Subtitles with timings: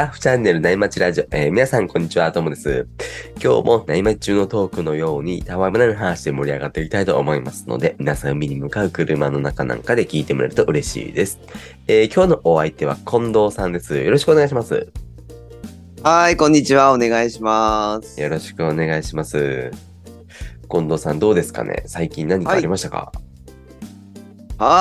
[0.00, 2.88] タッフチャンネル内町ラジオ、えー皆さんこんにちは、ともです。
[3.34, 11.38] 今日も内町中のトークのようにたわむらの話で盛り上がっていきたいと思いますので、皆さん海に向かう車の中なんかで聞いてもらえると嬉しいです。
[11.86, 13.94] えー今日のお相手は近藤さんです。
[13.94, 14.90] よろしくお願いします。
[16.02, 16.94] はい、こんにちは。
[16.94, 18.18] お願いします。
[18.22, 19.70] よろしくお願いします。
[20.70, 21.82] 近藤さんどうですかね？
[21.84, 23.19] 最近何かありましたか、は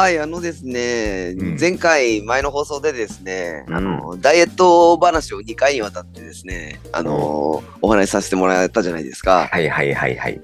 [0.09, 9.47] い、あのですね、うん前回、前の放送でですね、うんあの、ダイエット話を2回にわたってですね、あの、お話しさせてもらったじゃないですか。
[9.49, 10.41] はいはいはいはい。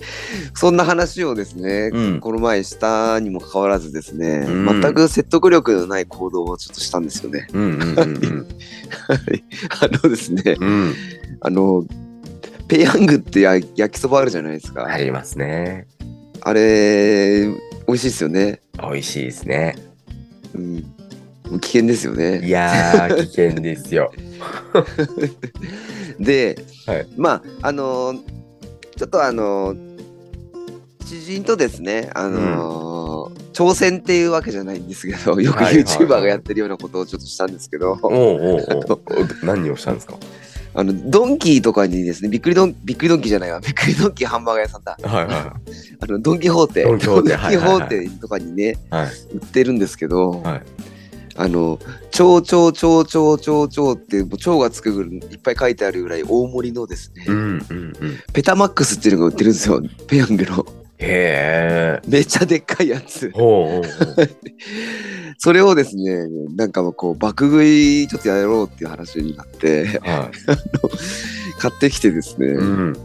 [0.52, 7.48] そんな話をですね、うんこの前したにもかかわらずですね、うん全く説得力のない行動をちょっとしたんですよね。
[7.54, 8.48] うんうんうんうん。
[9.80, 10.94] あのですね、うん。
[11.40, 11.86] あの、
[12.68, 14.84] ペヤングってや焼きそばあるじゃないですか。
[14.84, 15.86] ありますね。
[16.42, 17.48] あれ、
[17.86, 18.60] 美味しいですよね。
[18.80, 19.76] 美味しいですね。
[20.54, 20.74] うん。
[20.76, 22.40] もう危険ですよね。
[22.46, 24.12] いやー、危険ですよ。
[26.18, 28.20] で、はいまああのー
[28.96, 29.94] ちょっとあのー
[31.04, 37.96] 知人とですねあのー挑戦っていうわけじゃないんですけどよく YouTuber がやってるようなことをちょっとしたんですけど、
[39.44, 40.14] 何をしたんですか？
[40.76, 45.56] あのドンキーとかにですねびっくりドンびっくりドンキーじゃないわびっくりドンキーハンバーガー屋さんだはいは
[46.00, 48.74] あのドンキホーテドンキホーテはいはいはい ドンキホーテとかにねい。
[48.90, 49.06] はい。
[49.34, 50.62] 売ってるんですけど、はい。
[51.36, 51.80] あの
[52.12, 58.18] 超超超超超超ってもう超がつくぐらいいっぱい書いてあるぐらい大盛りのですね、うんうんうん。
[58.32, 60.64] ペタマックスっていうのが売ってるんですよペヤングの
[61.04, 62.08] へえ。
[62.08, 64.28] めっちゃでっかいやつほうほうほう。
[65.38, 70.30] それをですねなんかこう爆食いちょっとやろうっていう話になっては
[71.58, 72.54] 買ってきてですね、い。
[72.54, 72.96] うん。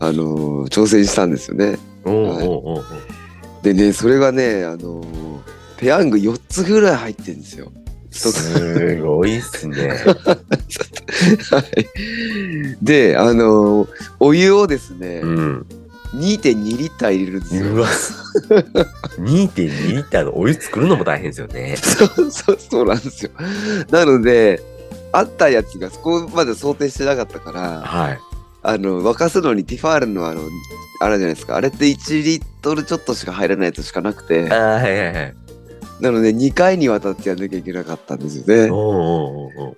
[0.00, 2.84] あのー挑戦したんですよねおうおうおうおう。
[3.62, 5.38] ででねそれがねあのー
[5.78, 7.72] ペヤング4つぐらい入ってるんですよ
[8.10, 9.88] すごいっすね。
[11.50, 13.88] はいであのー
[14.20, 15.66] お湯をですね、うん。
[16.14, 17.88] 2.2リッター入れるんですようわ。
[19.18, 21.76] 2.2リッターのお湯作るのも大変ですよね。
[21.76, 23.30] そうそうそうなんですよ
[23.90, 24.60] なので
[25.12, 28.18] あったやつがそこまで想定してなかったからはい。
[28.62, 30.40] あの沸かすのにティファールのあの
[31.00, 35.34] あれじゃないですかあれって1リットルちょっとしか入らないやつしかなくてああ、はいはいはい。
[36.04, 38.68] なので2回にわたってやんなきゃいけなかったんですよね。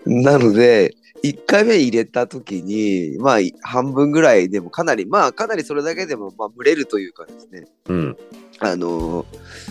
[0.06, 8.16] なので1回目入れた時にまあ半分ぐらいでもかなりまあかなりそれだけでもまあ蒸れるというかですねうん。
[8.58, 9.26] あのー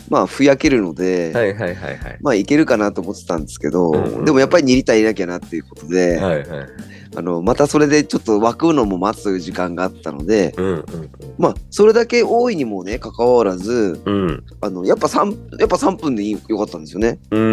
[0.10, 2.18] まあふやけるので、はいはいはいはい。
[2.22, 6.68] まあいけるかなと思ってたんですけど、うんうんでもやっぱり2リッター入れなきゃなっていうことで、はいはい。
[7.16, 10.86] あのまたそれでちょっと沸くのも待つ時間があったので、うんうん
[11.38, 14.26] まあそれだけ多いにもねかかわらずうん。
[14.26, 14.44] うん。
[14.62, 17.44] あのやっぱ 3, やっぱ3分でいいよかったんですよね、うんう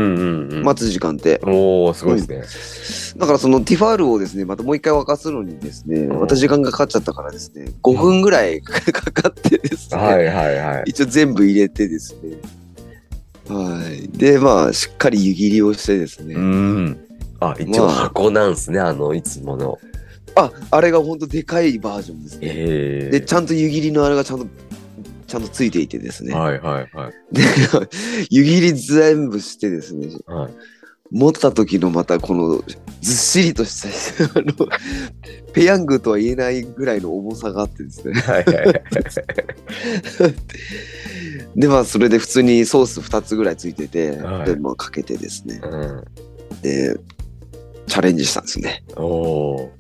[0.49, 0.63] んうん。
[0.63, 3.21] 待つ時間っておおすごいですね。
[3.21, 8.81] だからそのティファールをですねまたもう一回沸かすのにですねうんまた時間がかかっちゃったからですね5分ぐらい か
[9.13, 10.85] かってですね、はいはいはい。
[10.87, 12.39] 一応全部入れてですね
[13.49, 16.99] はいでまあしっかり湯切りをしてですね、うん。
[17.51, 19.79] あ、一応まあ箱なんすね、あの、いつもの。
[20.35, 24.47] ああれがほんとでかいバージョンですね、ええでちゃんと湯切りのあれがちゃんと
[25.27, 27.13] ちゃんとついていてですね、はいはいはい。
[27.33, 27.43] で
[28.31, 30.53] 湯切り全部してですねはい。
[31.11, 32.63] 持った時のまたこの
[33.03, 34.53] ずっしりとしたあの
[35.53, 38.75] ペヤングとは言えないぐらいの重さがあってですねはいはいはい。
[41.57, 46.05] でまあそれで普通にソース2つぐらいついてて、はいでまあかけてですねうん。
[46.63, 46.99] で
[47.87, 48.85] チャレンジしたんですね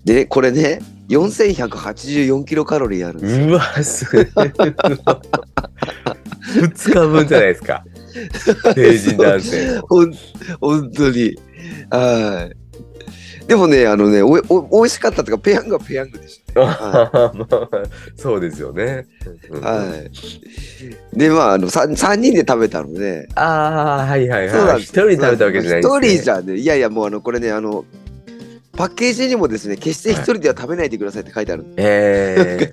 [0.04, 3.40] でこれね4184キロカロリーあるんです。
[3.40, 4.52] うわ、すごい。
[6.62, 7.84] 二日分じゃないですか。
[8.74, 9.82] 成人男性の。
[9.88, 10.14] ほん
[10.60, 11.38] 本当に
[11.90, 12.56] はい
[13.46, 17.68] でもねあのねおお美味しかったというかペヤングはペヤングでしたね はまあ
[18.16, 19.06] そうですよね。
[19.50, 21.18] うんはい。
[21.18, 24.50] で、まあ、あの、3, 三人で食べたので、ああ、はいはいはい。
[24.50, 26.08] そうなんです一人で食べたわけじゃないんです、ね。
[26.08, 27.84] 一人じゃね、いやいや、もう、あの、これね、あの、
[28.76, 31.62] パッケージにもですね、決して一人では食べないでくださいって書いてある。
[31.62, 32.72] んで、え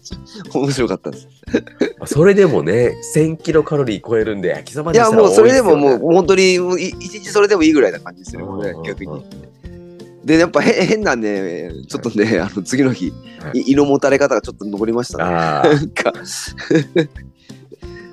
[0.54, 1.28] 面白かったです。
[1.54, 1.62] え
[2.06, 8.64] それでもね、1000キロカロリー超えるんで、焼きそばいや、にしたらもう、それでももう、本当に、一日それでもいいぐらいな感じですよ。
[8.64, 9.26] ね、逆に。
[10.24, 13.60] で、やっぱへ変なね、ちょっとね、あの次の日、はい。
[13.60, 15.24] い胃のもたれ方がちょっと残りましたね。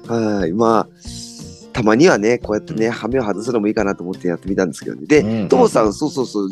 [0.08, 0.88] はい、まあ、
[1.72, 5.06] たまにはね、こうやってね、羽目を外すのもいいかなと思ってやってみたんですけどね。
[5.06, 6.48] で、うんうんともさん、そうそうそう、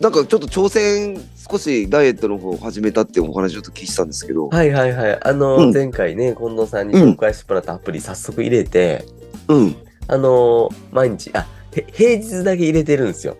[0.00, 1.20] なんかちょっと挑戦、
[1.50, 4.56] 少しダイエットの方を始めたっていうお話ちょっと聞いてたんですけど、あ。
[4.56, 5.20] はいはいはい。
[5.22, 9.04] あの、うん前回ね、近藤さんに紹介してもらったアプリ、早速入れて、
[9.48, 9.76] うん。
[10.08, 13.36] あの、毎日、あ、へ平日だけ入れてるんですよ。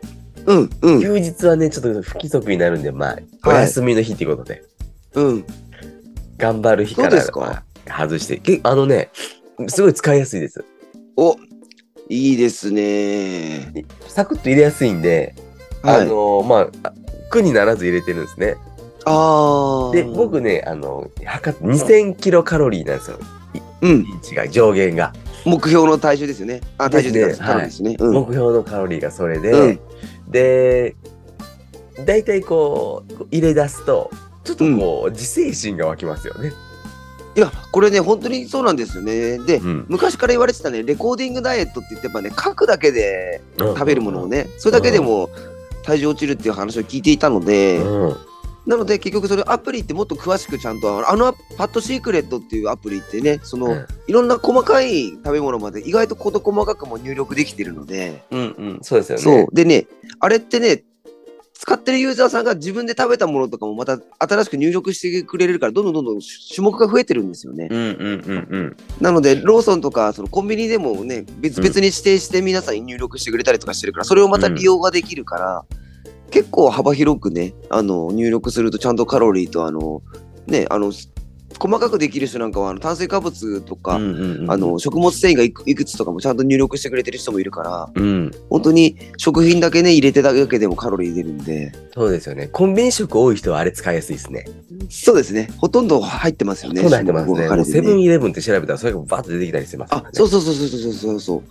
[0.46, 4.62] うん、うん、休日はね、ちょっと不規則になるんで、まあ、お休みの日っていうことで、
[5.14, 5.44] うん。
[6.36, 7.20] 頑張る日から
[7.86, 9.10] 外して、けあのね、
[9.68, 10.64] すごい使いやすいです。
[11.16, 11.36] お、
[12.08, 13.72] いいですね。
[14.08, 15.34] サクッと入れやすいんで、
[15.84, 16.00] はい。
[16.02, 16.92] あのまあ、
[17.30, 18.56] 苦にならず入れてるんですね。
[19.04, 19.92] ああ。
[19.92, 23.18] で、僕ね、あの、測って2000キロカロリーなんですよ。
[23.82, 24.04] うん。
[24.04, 25.12] リーチが、上限が。
[25.44, 26.62] 目標の体重ですよね。
[26.78, 27.96] あ、体重ですねカロリーですね。
[27.98, 28.12] うん。
[28.14, 29.80] 目標のカロリーがそれで、うん
[30.28, 30.96] で、
[32.04, 34.10] 大体こう、入れ出すと、
[34.42, 36.52] ちょっとこう、自制心が湧きますよね。
[37.36, 39.38] いや、これね、本当にそうなんですよね。
[39.38, 39.86] で、うん。
[39.88, 44.44] 昔から言われてたね、レコーディングダイエットって言ってやっぱね、書くだけで食べるものをね。
[44.44, 45.30] ね、それだけでも
[45.84, 48.16] 体重落ちるっていう話を聞いていたので、うん。
[48.66, 58.42] なので結局それアプリってもっと詳しくちゃんと、あのパッドシークレットっていうアプリってね、その、うんいろんな細かい食べ物まで意外と事細かくも入力できてるので、うんう
[58.74, 58.78] ん。
[58.82, 59.22] そうですよね。
[59.22, 59.54] そう。
[59.54, 59.86] でね、
[60.20, 60.84] あれってね、
[61.64, 67.68] 使ってるユーザーさんが自分で食べたものとかもまた新しく入力してくれるから、どんどんどんどん種目が増えてるんですよね。
[67.70, 68.76] うんうんうんうん。
[69.00, 75.64] なので、ローソンとかそのコンビニでもね、別々に指定して皆さんに入力してくれたりとかしてるから、それをまた利用ができるから、
[76.30, 80.02] 結構幅広くね、あの入力するとちゃんとカロリーと、あの、
[80.46, 80.92] ね、あの、
[81.58, 88.30] 細かくできる人なんかはあの炭水化物とか、うんうんうんあの食物繊維がいくつとかもちゃんと入力してくれてる人もいるから、うん。
[88.50, 92.48] 本当に食品だけね、入れてただけでもカロリー出るんで、そうですよね。
[92.48, 94.44] コンビニ食多い人はあれ使いやすいですね。
[94.90, 96.82] そうですね、ほとんど入ってますよね。
[96.82, 97.64] そうなってますね。
[97.64, 101.42] セブンイレブンって調べたらそれがバーッと出てきたりしてますね。、あそうそうそうそうそうそうそ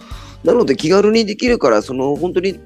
[0.43, 0.47] う。
[0.47, 2.59] なので気軽にできるから、その本当に、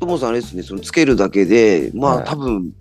[0.00, 2.72] ともさんあれですね、そのつけるだけで、まあ、はい多分、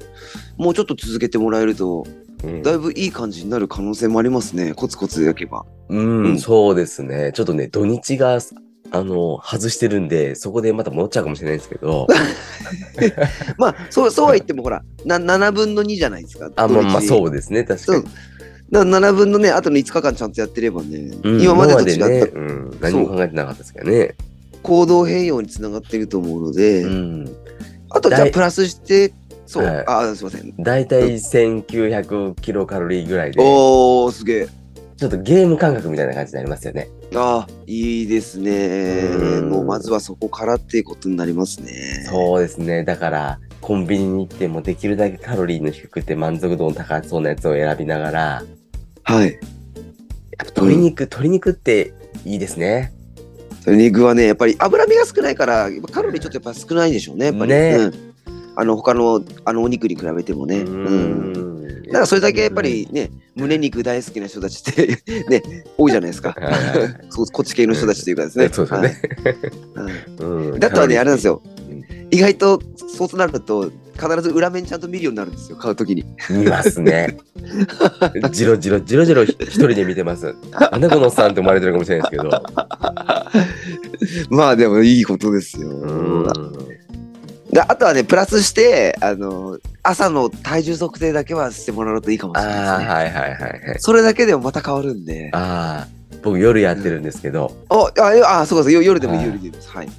[0.57, 2.05] もうちょっと続けてもらえると、
[2.43, 4.73] うんだいぶいい感じになる可能性もありますね。
[4.73, 5.65] コツコツ焼けば。
[5.89, 7.31] うん、うんそうですね。
[7.33, 8.39] ちょっとね、土日が、
[8.91, 12.07] あの、外してるんで、そこでまた戻っちゃうかもしれないんですけど、
[13.57, 16.51] まあ、そう、そうは言っても、ほら、な7分の2じゃないですか。
[16.55, 17.01] あ、まあまあ、う。
[17.01, 18.03] そうですね、確かに。。
[18.71, 24.15] だから7分のね、あとの5日間ちゃんとやってればね、うん今までと違ったね、うん、何も考えてなかったですけどね。
[24.63, 27.35] 行動変容につながってると思うので、うん。
[27.89, 29.13] あとじゃあプラスして、
[29.53, 30.55] そう、はいあ、すいません。
[30.57, 34.47] だいたい1900キロカロリーぐらいで、おー、すげえ。
[34.97, 36.89] ちょっとゲーム感覚みたいな感じになりますよね。
[37.15, 38.99] あいいですね。
[39.15, 42.07] うんもうまずはそこからっていうことになりますね。
[42.09, 42.83] そうですね。
[42.83, 48.43] だから、コンビニに行ってもできるだけカロリーの低くて満足度の高そうなやつを選びながら、
[49.03, 49.33] はい。
[49.33, 49.39] やっ
[50.37, 51.93] ぱ鶏肉、鶏肉って
[52.25, 52.91] いいですね。
[53.67, 57.27] 肉はね、やっぱり脂身が少ないから、カロリーちょっとやっぱ少ないでしょうね。
[57.27, 58.12] やっぱりねうん
[58.55, 60.59] あの他のあのお肉に比べてもね。
[60.59, 61.33] ううん。
[61.33, 61.83] ん。
[61.83, 65.43] だからそれだけやっぱりね、胸肉大好きな人たちって ね、
[65.77, 66.35] 多いじゃないですか。
[67.09, 68.49] そうこっち系の人たちというかですね。
[68.51, 69.01] そうですよね。
[70.19, 71.83] うんだったらね、あれなんですようん。
[72.11, 72.61] 意外と
[72.95, 76.05] そうとなると、必ず裏面ちゃんと見るようになるんですよ、買うときに。
[76.29, 77.17] 見ますね。
[78.31, 80.35] じろじろ、じろじろ一人で見てます。
[80.53, 82.43] あなたのおっさんって思われてるかもしれないですけど。
[84.35, 85.69] まあでもいいことですよ。
[87.53, 87.59] うん。
[87.59, 92.85] であとはね、プラスして、あの、朝の体重測定だけはしてもらうといいかもしあれないですね。
[92.91, 93.79] あ、はいはいはいはい。
[93.79, 95.29] それだけでもまた変わるんで。
[95.33, 99.69] ああ、僕夜やってるんですけど、あ、あ、あそうかそう、よ夜でも夜でもいいです。
[99.69, 99.89] はい。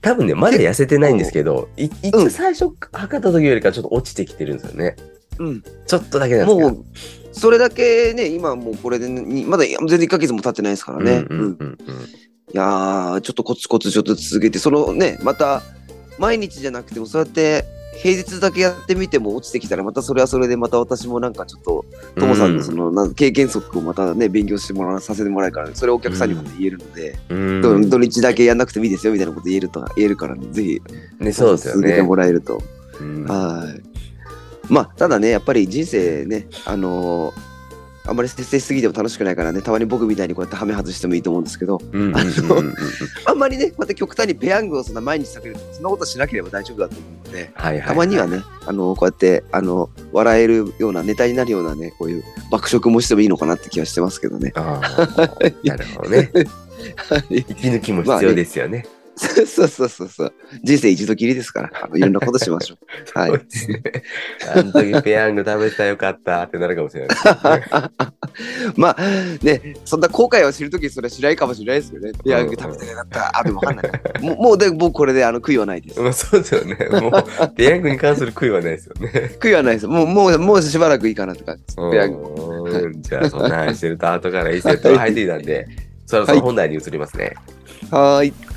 [0.00, 4.96] 多分ね、まだ痩せてないんですけど、い一うん最初測った時よりかちょっと落ちてきてるんですよね。
[5.38, 5.62] うん。
[5.86, 6.60] ちょっとだけなんです。
[6.60, 6.84] もう、
[7.32, 11.24] それだけね、今もうこれで、ね、まだ全然1ヶ月も経ってないですからね。
[11.30, 11.78] うんうんうんうん。
[12.52, 15.62] いやー、ちょっとコツコツちょっと続けて、そのね、また、
[16.18, 17.64] 毎日じゃなくても、そうやって、
[17.96, 21.84] 平日だけやってみても落ちてきたら、またそれはそれで、また私もなんかちょっと、
[22.18, 30.82] ともさんのその、なん経験則をまたね、勉強してもらわさせてもらえるから、それをお客さんにもね言えるので、うん土土日だけやんなくてもいいですよみたいなこと言えると言えるから、ね、ぜひ、
[31.20, 32.02] ね、そうですよ続けてね。
[32.02, 32.60] もらえると。
[33.00, 34.72] うんはい。
[34.72, 37.53] まあ、ただね、やっぱり人生ね、あのー
[38.06, 41.80] あんまり節制しすぎても楽しくないからね、たまに僕みたいにこうやってハメ外してもいいと思うんですけど、
[43.24, 47.50] あんまりね、こうやって極端にペヤングをそんな毎日食べるそんなことしなければ大丈夫だと思うので。
[47.86, 54.52] たまにはね、あのこうやって、あの、笑えるような、ネタになるようなね、こういう爆食もしてもいいのかなって気はしてますけどね。
[54.54, 56.30] なるほどね。
[57.30, 58.86] 息抜きも必要ですよね。
[59.16, 60.34] そうそうそうそう。
[60.62, 62.78] 人生一度きりですから、あのいろんなことしましょう。
[63.18, 63.30] はい。
[63.30, 67.16] あの時ペヤング食べてたらよかったってなるかもしれない。
[68.76, 69.02] まあ
[69.42, 72.12] ね、そんな後悔を知るときそれはしないかもしれないですよね。
[72.24, 73.38] ペヤング食べてなかった。
[73.38, 74.22] あ、でもわかんない。
[74.22, 76.00] もう、もうで僕これであの悔いはないです。
[76.00, 76.76] まあそうですよね。
[76.90, 79.36] もう、ペヤングに関する悔いはないですよね。
[79.38, 79.86] 悔いはないです。
[79.86, 81.76] もう、もう、もうしばらくいいかなって感じです。
[81.76, 82.18] ペヤング。
[82.64, 85.66] うんじゃあ、そんな話してると、後からいいセットが入ってきたんで、
[86.06, 87.34] そろそろ本題に移りますね。
[87.90, 88.53] はーい。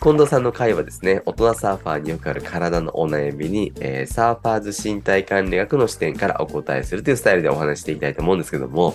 [0.00, 8.94] 近藤さんの回はですね、大人サーファーによくある体のお悩みに、えーサーファーズ身体管理学の視点からお答えするというスタイルでお話していきたいと思うんですけども、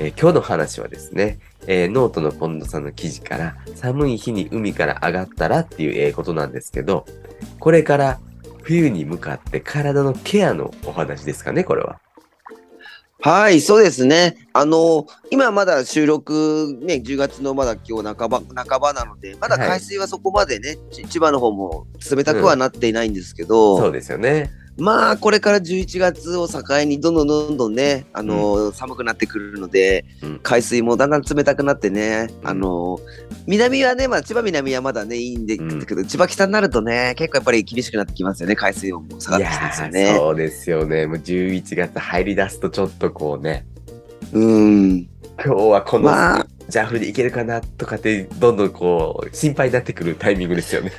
[0.00, 7.06] えー今日の話はですね、えーノートの近藤さんの記事から、寒い日に海から上がったらっていうえことなんですけど、
[7.60, 8.18] これから
[8.62, 12.01] 冬に向かって体のケアのお話ですかね、これは。
[13.24, 14.36] はい、そうですね。
[14.52, 24.50] あの、今まだ収録ね、10月のまだ今日半ば、半ばなので、まだはい海水はそこまでね、ち千葉の方も冷たくはなっていないんですけど、そうですよね。
[24.78, 32.98] まあ、これから11月を境にどんどんどんどんね、あの、寒くなってくるので、うん海水もだんだん冷たくなってね、うんあの、
[33.46, 40.14] 南はね、まあ、千葉南はまだね、いいんで、うんだけど、千葉北になるとね、結構やっぱり厳しくなってきますよね、海水温も下いがってきてますよね。
[40.16, 41.06] そうですよね。
[41.06, 43.66] もう11月入り出すとちょっとこうね、
[44.32, 45.08] うん。
[45.44, 50.90] 今日はこのまあジャーフでいけるかなとかって、どんどんこう、心配になってくるタイミングですよね。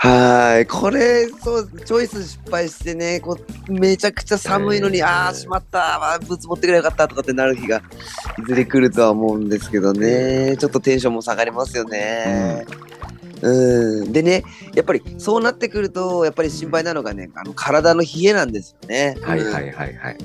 [0.00, 3.36] はい、これ、そう、チョイス失敗してね、こ
[3.68, 7.82] うめちゃくちゃ寒いのに、えーああ、しまった、あーブーツ持ってくればよかったとかってなる日が
[8.38, 12.64] いずれ来るとは思うんですけどね、ちょっとテンションも下がりますよね。
[13.42, 19.16] うん、でね、やっぱりそうなってくると、やっぱり心配なのがね、あの体の冷えなんですよね。
[19.20, 19.94] はいうんはいはい。
[19.96, 20.16] はい。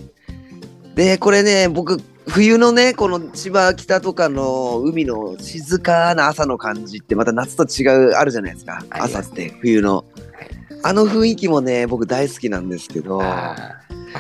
[0.94, 8.84] で、これね、僕、冬のね、この千葉北とかの海の静かな朝の感じって、また夏と違う、あるじゃないですか。
[8.90, 10.06] 朝って、冬の。
[10.86, 13.56] あの雰囲気もね、僕大好きなんですけど、わ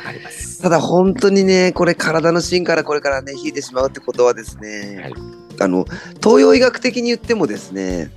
[0.03, 0.61] かります。
[0.61, 5.13] ただ本当にね、これ体の芯からこれからね、冷えてしまうってことはですね、はい
[5.59, 5.85] あの、
[6.23, 8.11] 東洋医学的に言ってもですね、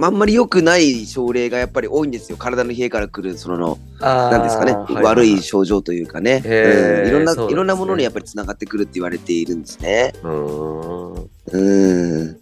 [0.00, 2.36] あんまり良くない症例がやっぱり多いんですよ。
[2.38, 10.12] 体の冷えから来る、その、なんですかね、悪い症状というかね、うんいろんな、ねいろんなものにやっぱりつながってくるって言われているんですね。
[10.22, 11.30] うーん。
[11.52, 12.36] うん。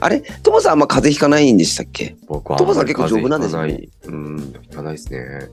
[0.00, 0.22] あれ？
[0.42, 2.16] トモさんあんま風邪ひかないんでしたっけ？
[2.26, 3.88] 僕はトモさん結構丈夫なんですよねね。
[4.06, 5.48] うん、ひかないですね。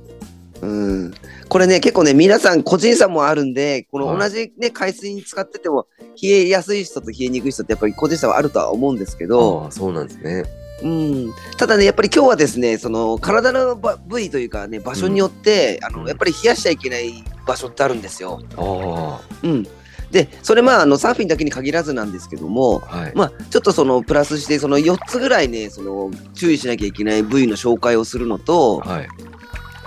[0.61, 1.13] うん。
[1.49, 5.85] これね、結構ね、皆さん個人差もあるんで、このはい同じね、海水に使ってても、
[6.21, 10.45] 冷えやすい人と冷えにくい人ってやっぱり個人差はあるとは思うんですけど、ああ、そうなんですね。
[10.83, 11.33] うん。
[11.57, 18.41] ただね、やっぱり今日はですね、その体のば部位というかね、場所によって、あの、やっぱり冷やしちゃいけない場所ってあるんですよ。
[18.55, 19.67] あうん。
[20.11, 23.11] で、それまあ、あの、サーフィンだけに限らずなんですけども、あ、はい。
[23.15, 29.07] まあ、ちょっとそのプラスして、その4つぐらいね、その注意しなきゃいけない部位の紹介をするのと、はい。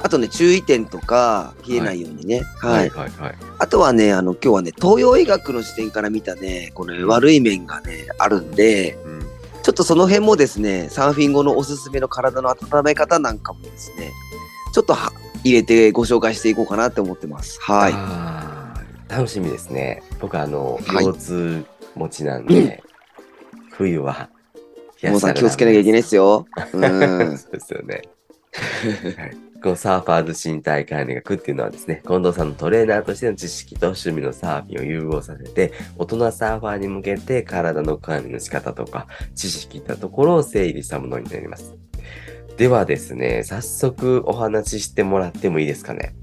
[0.02, 2.42] あとね、注意点とか、冷えないようにね。
[2.58, 2.90] はい。
[2.90, 3.34] はいはいはい。
[3.58, 9.09] あとはね、あの、今日はね、東洋医学の視点から見たね、この悪い面がね、あるんで、うん。
[9.62, 14.10] ちょっとその辺もですね、サーフィン後のおすすめの体の温め方なんかもですね、
[14.72, 15.12] ちょっとは
[15.44, 17.58] 入れてご紹介していこうかなって思ってます。
[17.60, 19.12] はい。
[19.12, 20.02] 楽しみですね。
[20.20, 21.64] 僕あの、はい腰痛
[21.94, 22.82] 持ちなんで、
[23.72, 24.30] 冬は
[25.02, 26.46] 冷もうさん気をつけなきゃいけないですよ。
[26.72, 27.36] うん。
[27.36, 28.02] そうですよね。
[29.18, 41.74] はいこのサーファーズ身体管理学っていうのはですね、近藤さんのトレーナーとしての知識と趣味のサーフィンを融合させて、大人サーファーに向けて体の管理の仕方とか、知識といったところを整理したものになります。
[42.56, 46.14] ではですね、早速お話ししてもらってもいいですかね？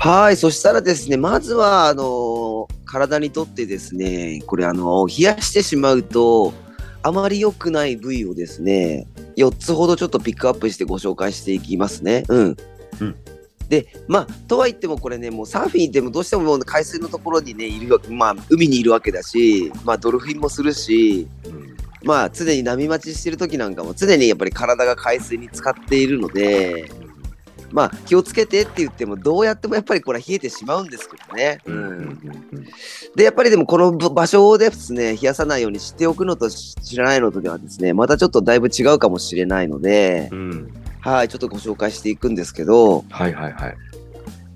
[0.00, 0.36] はい。
[0.36, 6.52] そしたらですね、まずは、あの体にとってですね、これ、あの冷やしてしまうと、
[7.02, 12.24] あまり良くない部位をですね、4つほどちょっとピックアップしてご紹介していきますね。
[12.28, 12.56] うん。
[13.00, 13.16] うん
[13.68, 26.90] で、まあ、とはいってもこれね、もうサーフィン行ってもどうしてももう海水のところにね、いるわけ、まあ、海にいるわけだし、まあ、ドルフィンもするし、うんまあ、常に波待ちしてる時なんかも、常にやっぱり体が海水に浸かっているので、
[27.70, 31.58] まあ、気をつけてって言っても、どうやってもやっぱりこれは冷えてしまうんですけどね。
[31.66, 32.66] うんうんうんうん
[33.16, 40.72] で、やっぱりでもこの場所をですね、冷やさないように知っておくのと知らないのとではですね、またちょっとだいぶ違うかもしれないのでう、ん。
[41.00, 43.76] はい、ちょっとご紹介していくんですけど、はいはいはい。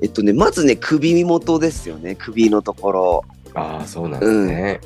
[0.02, 3.24] えっとね、まずね、首元ですよね、首のところ。
[3.54, 4.80] ああ、そうなんですね。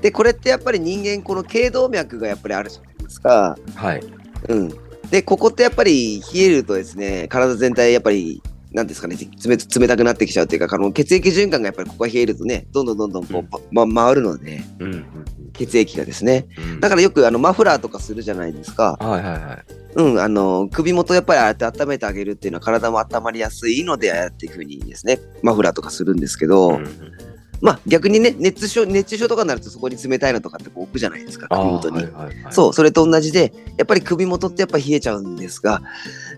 [0.00, 3.56] で、これってやっぱり人間、この頸動脈がやっぱりあるじゃないですか。
[3.74, 4.02] はい。
[4.48, 4.72] うん。
[5.14, 8.42] で、ここってやっぱり冷えるとですね、体全体やっぱり、
[8.72, 15.04] なんですかね、冷冷たくなってきちゃうっていうか、あの血液循環がやっぱりここが冷えるとね、どんどんどんどんこう、ま、回るので、うんうん
[15.52, 16.48] 血液がですね。
[16.58, 16.80] うん。
[16.80, 18.96] だからよくあのマフラーとかするじゃないですか。
[18.98, 19.64] はいはいはい。
[19.94, 26.88] うん、あの、首元やっぱりああやって温めてあげるっていうのは体も温まりやすいので、ああやっていうふうにですね、マフラーとかするんですけど、うんうん
[27.64, 31.96] まあ逆にね、熱中症、熱中症とかになるとそこに冷たいのとかってこう置くじゃないですか、首元に。
[31.96, 35.80] はいはいはいそう、それと同じで、やっぱり首元ってやっぱ冷えちゃうんですが、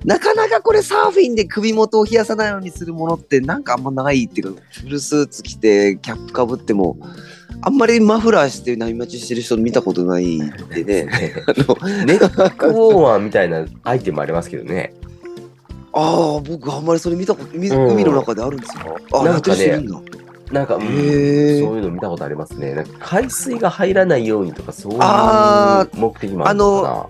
[0.05, 6.97] なかなかこれサーフィンで首元を冷やさないようにするものってなんかあんまないっていうか、フルスーツ着てキャップかぶっても、
[7.61, 11.09] あんまりマフラーして波待ちしてる人見たことないんでね。
[11.49, 14.95] あのネックウォーマーみたいなアイテムありますけどね。
[15.93, 19.83] ああ、僕あんまりそれ見たこと、海の中であるんですかあ、なんかね
[20.53, 22.75] なんか、うんそういうの見たことありますね。
[22.75, 27.09] なんか海水が入らないようにとか、そういうあ目的もあるのか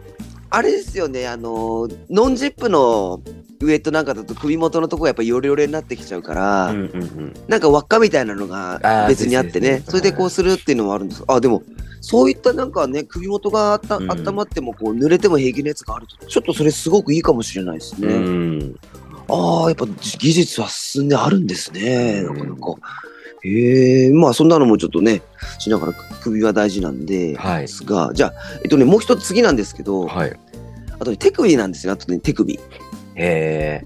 [0.48, 3.20] あれですよね、あの、ノンジップの
[3.60, 6.70] ウエットなんかだと首元のとこがやっぱヨレヨレになってきちゃうから、な。
[6.70, 7.34] うんうんうん。
[7.48, 9.60] なんか輪っかみたいなのが別にあって。
[9.60, 11.24] ねそれでこうするっていうのもあるんです。
[11.26, 11.62] あ、でも、
[12.00, 18.08] そういったなんかね、首元があった、うん温まってもこう濡れても平気なやつがあると、ちょっとそれすごくいいかもしれないですね。
[18.08, 18.76] うん。
[19.28, 22.22] ああ、やっぱ技術は進んであるんですね。
[22.22, 22.74] うなんかなんか。
[23.42, 25.22] へえ、まあそんなのもちょっとね、
[25.58, 30.36] しながら首は大事なんで、はいですが、じゃあ、えっとね、もう一つ次なんですけど、はい。
[30.98, 31.92] あとね、手首なんですよ。
[31.92, 32.54] あとね、手首。
[32.54, 32.58] へ
[33.14, 33.84] え。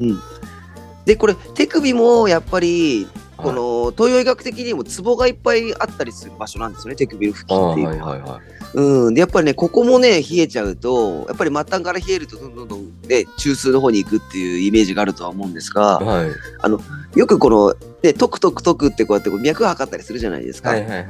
[1.04, 3.07] で、これ、手首もやっぱり、
[3.40, 8.12] この東洋医学的にもツボがいっぱいあったりする場所なんですよね、手首の付ああ、近っていうのは。
[8.12, 8.40] はいはいはい。
[8.73, 17.18] うん、でやっぱりね、ここもね、冷えちゃうと、やっぱり末端から冷えると、どんどんどんね、中枢の方に行くっていうイメージがあるとは思うんですが、はい。
[17.18, 20.70] よくこの、ね、トクトクトクってこうやってこう脈測ったりするじゃないですか。
[20.70, 21.06] はいはいはい。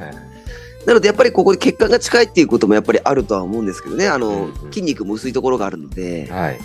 [0.87, 6.59] なので、やっぱりここで血管が近いっていうこともやっぱりあるとは思うんですけどね、あの、うんうん筋肉も薄いところがあるので、はい。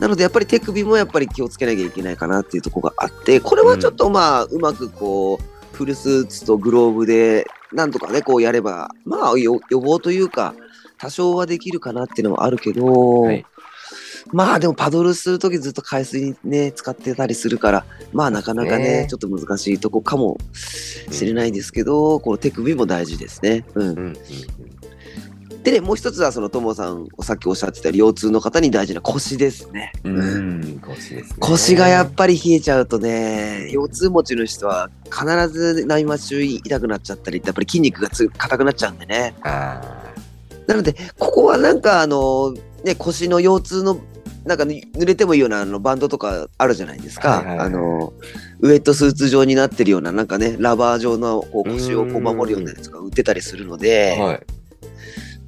[0.00, 10.54] なのでやっぱり手首もやっぱり気をつけなきゃいけないかなっていうところがあって、これはちょっとまあ、うまくこう、フルスーツとグローブで、なんとかね、こうやれば、まあよ予防というか、
[10.98, 13.44] 多少はできるかなっていうのはあるけど、はい
[14.32, 23.64] まあでもパドルするときずっと海水にね、使ってたりするから、まあなかなかね、ねちょっと難しいとこかもしれないですけど、この手首も大事ですね。
[23.74, 23.92] うんう。
[23.92, 24.16] んうん
[25.66, 29.90] でね、もう一つはそのともさん、さっきおっしゃってた腰痛の方に大事な腰ですね。
[30.04, 30.16] うん。
[30.16, 30.78] うん。
[30.78, 31.36] 腰ですね。
[31.40, 39.34] 腰がやっぱり冷えちゃうとね、腰痛持ちの人は必ず内末中痛くなっちゃったりやっぱり筋肉がつ硬くなっちゃうんでね。
[39.42, 40.04] あ
[40.68, 43.98] なので、ここはなんかあの、ね、腰の腰痛の、
[44.44, 47.38] なんかぬ濡れてもいいようなあのバンドとかあるじゃないですか。
[47.38, 48.12] はいはいはいあの、
[48.60, 53.78] ウエットスーツ状になってるような、なんかね、ラバー状のこう腰をこう守るようなやつが売ってたりするのあ。
[53.78, 54.40] で、はい。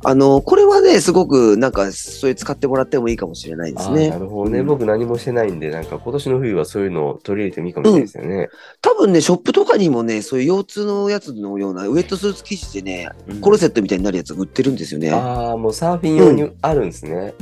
[0.05, 4.11] あの、これはね、すごくなんか、そういう使ってもらってもいいかもしれないですね。
[4.11, 4.61] なるほどね。
[4.61, 8.49] うん僕何もしてないんで、なんか今年の冬はそういうのを取り入れてもいいかもしれないですよね。
[8.81, 15.11] 多分ね、ショップとかにもね、そういう腰痛のやつのような、ウエットスーツ生地でね、うんコルセットみたいになるやつが売ってるんですよね。
[15.11, 17.35] あああ、もうサーフィン用にあるんですね。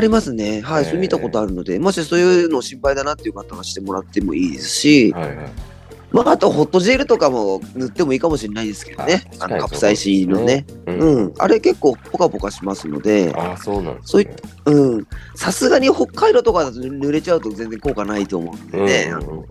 [0.00, 0.60] りますね。
[0.62, 5.71] はい、それ見たことあるので、もしそういうの心配だなっていう方はしてもらってもいいですし、はいはい。
[6.12, 9.24] まあ、あとホットジェルとかも塗ってもいいかもしれないですけどね。
[9.40, 10.66] あのカプサイシンのね。
[10.86, 10.92] う。
[10.92, 14.36] うんん、あれ結構ポカポカしますので、ああ、そうなんですそういね。
[14.66, 19.10] うん、さすがに北海道とかだと濡れちゃうと全然効果ないと思うんでね。
[19.10, 19.44] うんあの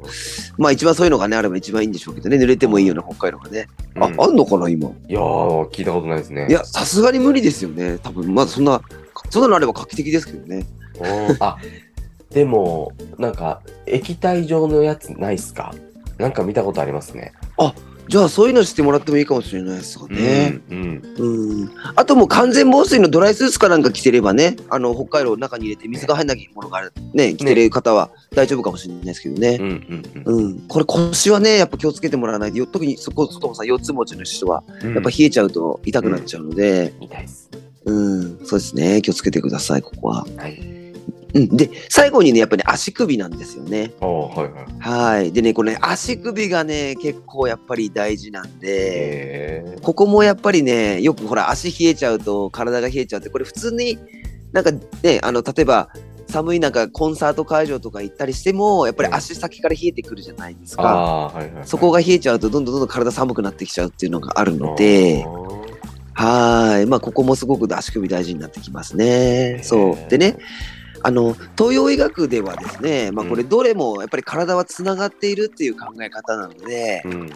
[0.58, 3.68] まあ一番そういうのがね、あれば一番いいんでしょうけどね、濡れてもいいような北海道がね。
[4.00, 4.90] あ、うんあんのかな、今？
[5.08, 6.48] いやー、聞いたことないですね。
[6.48, 7.98] いや、さすがに無理ですよね。
[8.04, 8.82] 多分まだそんな、
[9.30, 10.68] そんなのあれば画期的ですけどね。
[11.40, 11.58] あ、
[12.30, 15.74] でも、なんか、液体状のやつないっすか？
[16.18, 17.34] なんか見たことありますね。
[18.12, 20.60] じゃあそういうのしてもらってもいいかもしれないですよね。
[20.70, 21.02] うん。
[21.18, 21.62] うん。
[21.62, 21.72] うん。
[21.96, 29.64] あともう完全防水のドライスーツかなんか着てればね、あの、北海道の中に入れて水が入んないものがね、着てる方は大丈夫かもしれないですけどねう。
[29.64, 30.46] んうんうん。
[30.46, 30.60] うん。
[30.68, 37.50] これ腰はね、やっぱ気をつけてもらわないと、よ特にそこ、外もさん、腰痛持ちの人は、うんやっぱ冷えちゃうと痛くなっちゃうので、痛いっす。
[37.86, 39.02] うん、そうですね。
[39.02, 40.26] 気をつけてください、ここは。
[40.36, 40.81] はい。
[41.34, 41.56] うん。
[41.56, 43.92] で、最後にね、やっぱり、ね、足首なんですよね。
[44.00, 44.80] はいはい。
[44.80, 45.32] はい。
[45.32, 49.78] でね、これね、足首がね、結構やっぱり大事なんで。
[49.82, 53.98] ここもやっぱりね、よくほら、足冷えちゃうと体が冷えちゃうって、これ普通に
[54.52, 55.90] なんかね、あの、例えば、
[56.28, 60.84] 寒い中、コンサート会場とか行ったりしても、やっぱり足先から冷えてくるじゃないですか。
[60.84, 61.68] はいはい。
[61.68, 65.26] そこが冷えちゃうと、どんどんどんどん体寒くなってきちゃうっていうのがあるので、
[66.14, 66.86] はい。
[66.86, 69.60] まあ、ここもすごく足首大事になってきますね。
[69.64, 70.10] そう。
[70.10, 70.38] でね、、
[71.04, 77.30] あの東洋医学ではですね、まあ、これどれもやっぱり体はつながっているっていう考え方なので、うん。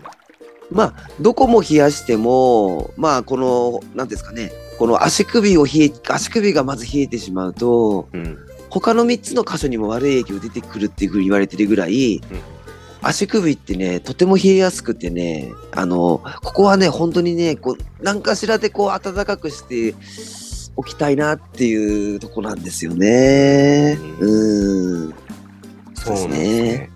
[0.71, 8.37] まあどこも冷やしてもまあこの何ですかねこの足首を冷え足首がまず冷えてしまうとうん。
[8.69, 12.55] 他の3つの箇所にも悪い影響出てくるっていうふうに言われてるぐらい、うん
[13.07, 19.93] 足首ってねとても冷えやすくてねあのここはね本当にねこう何かしらでこう暖かくして
[20.77, 23.97] おきたいなっていうとこなんですよね。
[24.19, 25.13] うん。
[25.93, 26.89] そうなんですね。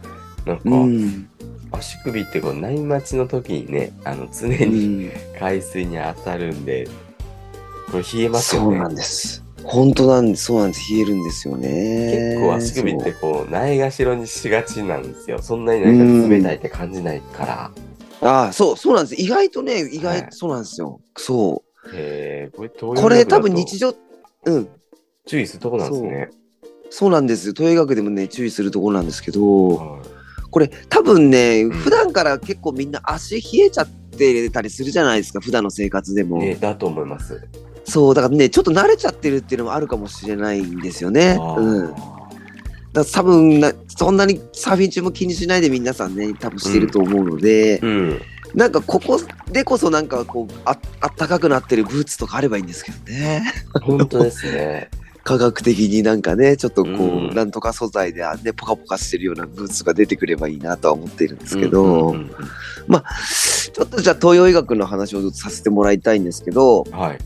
[0.45, 1.29] なんか、うん。
[1.71, 6.87] 足首ってこう内待ちの時にね、あの常うにん海水に当たるんで、
[7.91, 8.67] これ冷えますよね。
[8.67, 9.43] そうなんです。
[9.63, 10.45] 本当なんです。
[10.45, 10.93] そうなんです。
[10.93, 12.37] 冷えるんですよね。
[12.37, 15.39] 結構足首ってこう、ないがしろにしがちなんですよ。
[15.41, 17.71] そんなになんか冷たいって感じないから。
[18.21, 19.21] ああ、そう、そうなんです。
[19.21, 20.99] 意外とね、意外、はいそうなんですよ。
[21.17, 21.63] そ
[21.93, 22.95] へえ、これ、う。
[22.95, 23.95] これ多分日常、
[24.45, 24.67] うん、
[25.25, 26.29] 注意するとこなんですね。
[26.89, 27.53] そうなんですよ。
[27.55, 29.99] 東映学でもね、注意するところなんですけど、は
[30.51, 36.43] これ多分ね、ん普段から結構みんな足冷えちゃってたりするじゃないですか、普段の生活でも。
[36.43, 37.47] いね、だと思います。
[37.85, 41.37] そう、だからね、ちょっと慣れちゃってるっていうのもあるかもしれないんですよね。
[41.39, 41.93] うん。
[42.93, 48.21] だ多分な、そんなにサーフィン中も気にしないで皆さんね、多分してると思うので、うん。
[48.55, 49.19] なんかここ
[49.51, 53.43] でこそなんかこうあ、あったかくなってるブーツとかあればいいんですけどね。
[53.81, 54.89] 本当ですね。
[55.23, 56.97] 科学的になんかね、ちょっとこう、う
[57.31, 62.31] んなんとか素材で、ね、ポカポカしてるようなブーツが出てくればいいなとは思っているんですけど、うんうんうん
[62.87, 63.15] まあ、
[63.71, 67.19] ちょっとじゃあ東洋医学の話をさせてもらいたいんですけど、はい。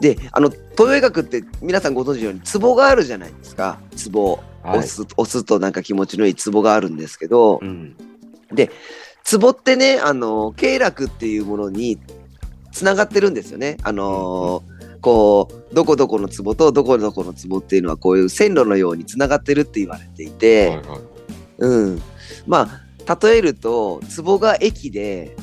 [0.00, 3.78] で、あの、東洋医学って皆さんご存知のようにツボがあるじゃないですか。
[3.94, 4.32] ツボ。
[4.32, 7.96] はい押す、押すとなんか気持ちのいいツボがあるんですけど、うん。
[9.24, 11.98] ツボってね、あの、経絡っていうものに
[12.72, 13.76] つながってるんですよね。
[13.82, 21.00] あのーこう、どこどこのツボとどこどこのツボっていうのはこういう線路のようにつながってるって言われていて、はいはい
[21.58, 22.02] うん。
[22.46, 22.68] ま
[23.08, 25.36] あ、例えると、ツボが駅で、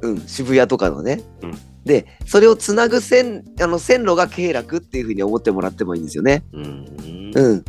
[0.00, 1.22] うん、渋谷とかのね。
[1.42, 6.44] うんで、それをつなぐ線、あの線路が経絡っていうふうに思ってもらってもいいんですよね。
[6.52, 7.32] うん。
[7.34, 7.64] うん。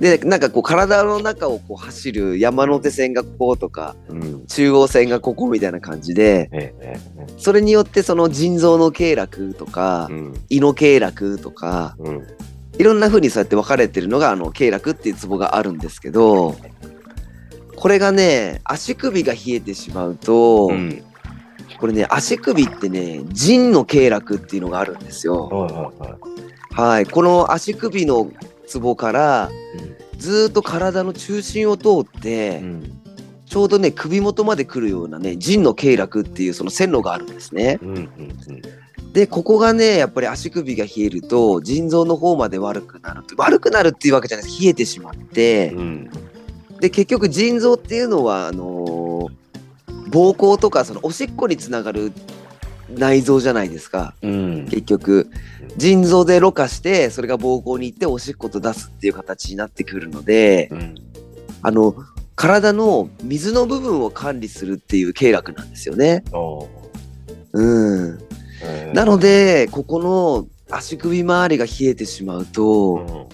[0.00, 4.46] で、なんかこう体の中をこう走る山手線がこことか、うん。
[4.46, 10.14] 中央線がここみたいな感じで、えええそれによってその腎臓の経絡とかえ。
[10.14, 10.34] う、ん。
[10.48, 12.26] 胃の経絡とか、うん。
[12.78, 16.56] いろんな風にそうやって分かれてるのがあの経絡っていうツボがあるんですけど、
[17.76, 21.04] これがね、足首が冷えてしまうと、うん。
[21.78, 25.46] これね、足首ってね、腎の経絡っていうのがあるんですよ。
[25.48, 26.20] はいはいはい。
[26.72, 27.06] はい。
[27.06, 28.30] この足首の
[28.70, 29.50] ツボから、
[30.18, 33.00] ずーっと体の中心を通って、うん。
[33.46, 37.80] ちょうどね、首元まで来るようなね、腎の経絡っていうその線路があるんですね。
[37.82, 37.96] うん。
[37.96, 38.08] うん。
[39.12, 43.34] で、ここがね、やっぱり足首が冷えると、腎臓の方まで悪くなると。
[43.36, 44.62] 悪くなるっていうわけじゃないです。
[44.62, 46.10] 冷えてしまって、うん。
[46.78, 49.40] で、結局腎臓っていうのは、あのー
[50.10, 52.12] 膀胱とか、そのおしっこにつながる
[52.92, 54.14] 内臓じゃないですか。
[54.22, 54.66] うん。
[54.66, 55.28] 結局、
[55.76, 60.94] 腎臓でろ過して、それが膀胱に行っておしっこと出すっていう形になってくるので、うん。
[61.62, 61.94] あの、
[62.34, 66.24] 体の水の部分を管理するっていう経絡なんですよね。
[67.52, 68.18] うん。
[68.62, 73.28] ええなので、ここの足首周りが冷えてしまううと、ん。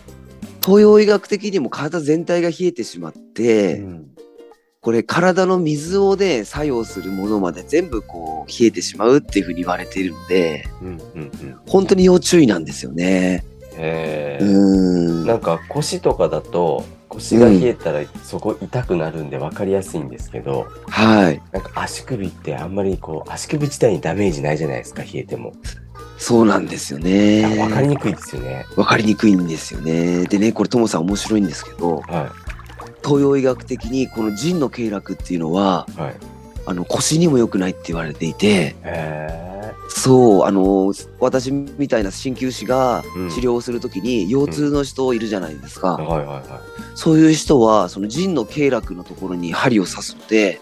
[0.64, 4.15] 東洋医学的にも体全体が冷えてしまって、うん
[4.86, 10.88] これ体の水をね、作用するものまで全部こう冷えてしまうっていうふうに言われているので、うん。
[10.88, 11.58] うん。
[11.66, 13.44] 本当に要注意なんですよね。
[13.72, 14.44] ええ。
[14.44, 15.26] う。
[15.26, 21.42] なんか腰とかだと腰が冷えたらそこ痛くなるんで分かりやすいんですけど、はい。
[21.50, 25.52] なんか足首ってあんまりこう足首自体にダメージないじゃないですか冷えても。
[26.16, 27.56] そうなんですよね。
[27.56, 28.64] 分かりにくいですよね。
[28.76, 30.26] わかりにくいんですよね。
[30.26, 32.32] でね、これともさん面白いんですけど、は
[33.06, 36.14] 東洋医学的にこの腎の経絡っていうのは、いはい。
[36.68, 39.46] あの腰にも良くないって言われていて、へ
[39.88, 45.96] そう、あの、私みたいな鍼灸師がうん治療をするときに腰痛の人いるじゃないですか。
[46.96, 50.60] そういう人は、その腎の経絡のところに針を刺すので、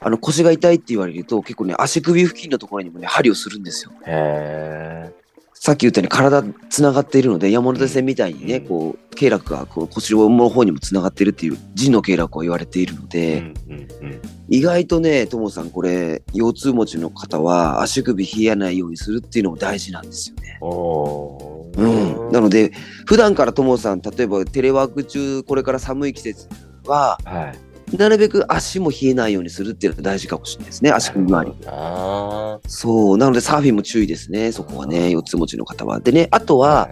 [0.00, 3.92] あの腰が痛いって言われると結構ね、足首付近のところにもね、針をするんですよ。
[4.06, 5.12] え。
[5.16, 5.21] へ
[5.62, 13.38] さっき言ったように体つながっているので、山手線みたいにね、うんこう、経絡がこう腰の方にもつながっているっていう腎の経絡を言われているのえ。
[13.38, 14.20] で、うんうんうん。
[14.48, 20.58] 意外とね、ともさん、これ、腰痛持ちの方は足首冷えないようにするっていうのも大事なんですよね。
[20.60, 22.32] うん。
[22.32, 22.72] なので、
[23.06, 26.48] 普段からともさん、例えばテレワーク中、これから寒い季節
[26.86, 27.71] は、はい。
[27.98, 31.56] なるべく足も冷えないようにするっていうのが大事かもしれないですね、足首周り。
[31.66, 33.18] あそう。
[33.18, 36.00] なので、サーフィンも注意ですね、そこはね、腰痛持ちの方は。
[36.00, 36.68] でね、あとあ。
[36.68, 36.90] は、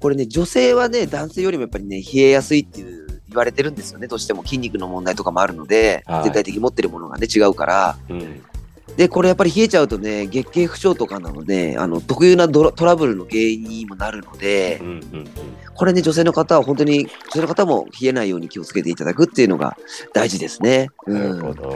[0.00, 4.06] これね、女性はね、男性よりもやっぱりね、冷えやすいっていう言われてるんですよね。
[4.06, 7.98] どうしても筋肉の問題とかもあるので、はい全体的に持ってるものがね、違うから。
[8.08, 8.42] うん。
[8.96, 15.26] で、これやっぱり冷えちゃうとね、月経不調とかなので、あの、特有なドラトラブルの原因にもなるのでう、んうんうん。
[15.74, 19.76] これね、女性の方は本当に、女性の方も冷えないように気をつけていただくっていうのが
[20.12, 20.88] 大事ですね。
[21.06, 21.20] うん。
[21.20, 21.68] なるほど。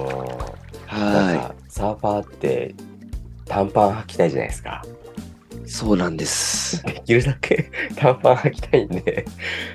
[0.87, 2.75] はかサーファーって
[3.47, 4.83] 短パン履きたいじゃないですか。
[5.65, 5.69] い。
[5.71, 6.83] そうなんです。
[6.85, 9.25] できるだけ 短パン履きたいんで、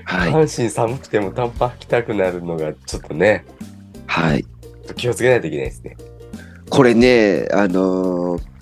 [0.03, 0.31] はい。
[0.31, 3.45] 半身寒くても短パン履きたくなるのがちょっとね、
[4.05, 4.45] はい。
[4.95, 5.97] 気をつけないといけないですね。
[6.69, 8.57] これね、あのー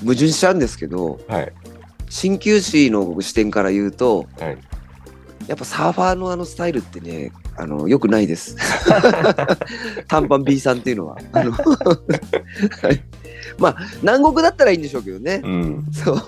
[0.00, 1.52] 矛盾しちゃうんですけど、はい。
[2.08, 4.58] 鍼灸師の視点から言うと、はい。
[5.48, 8.56] やっぱサーファーのあのスタイルってね、あの、よくないです。
[10.08, 11.18] 短パン B さんっていうのは。
[11.32, 11.58] あのは
[12.90, 13.02] い
[13.58, 15.40] まあ、南国だったらいいんでしょうけどね。
[15.44, 15.86] うん。
[15.92, 16.22] そう。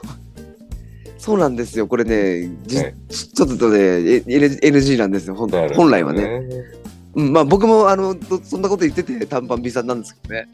[1.19, 1.87] そうなんですよ。
[1.88, 5.35] これね、じはいちちょっとね、NG なんですよ。
[5.35, 6.43] 本来はね。。
[7.19, 10.49] うん、まあ僕もあのどそんなこと言ってて短パン B さんなんですけどね。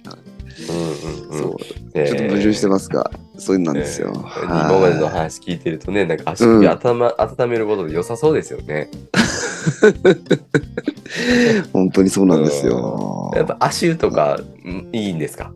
[0.71, 0.85] うんうん
[1.31, 1.39] うん。
[1.39, 1.57] そう。
[1.95, 4.11] えーちょっと矛盾してますが、そういうのなんですよ。
[4.15, 8.89] えーはい今までの話聞いてるとね、なんか足首頭、温めることで良さそうですよね。
[11.73, 13.31] 本当にそうなんですよ。
[13.35, 15.53] やっぱ足湯とかうんいいんですか？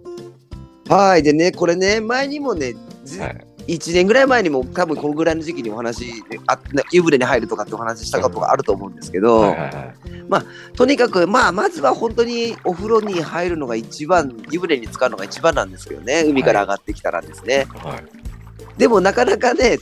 [0.88, 1.22] はい。
[1.22, 3.46] でね、これね、前にもね、ずはい。
[3.68, 6.58] 1年ぐらい前にも多分このぐらいの時期にお話、あ
[6.90, 10.74] 湯船に入るとかってお話ししたことがあると思うんですけど、はいはいはい。
[10.74, 17.66] とにかく、まあ、まずは本当にお風呂に入るのが一番、湯船に浸かるのが一番なんですけどね、海から上がってきたらですね。
[17.74, 18.04] はい。
[18.78, 19.78] でもなかなかね、